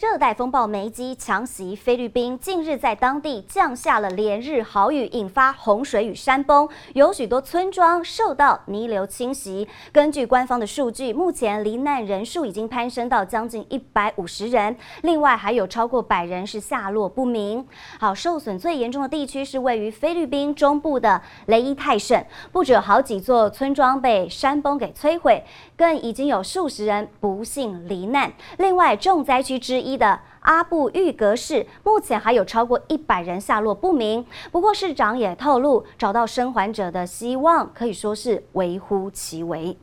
[0.00, 9.68] 热带风暴梅基强袭菲律宾，近日在当地降下了连日豪雨，引发洪水与山崩，有许多村庄受到泥流侵袭。
[9.92, 17.66] 根据官方的数据，目前罹难人数已经攀升到将近一百五十人，另外还有超过百人是下落不明。
[17.98, 25.44] 好，受损最严重的地区是位于菲律宾中部的雷伊泰省，不止好几座村庄被山崩给摧毁，
[25.76, 28.32] 更已经有数十人不幸罹难。
[28.56, 30.00] 另外，重灾区之一一。
[30.00, 39.76] 的阿布玉格市目前还有超过一百人下落不明，不过市长也透露，找到生还者的希望可以说是微乎其微。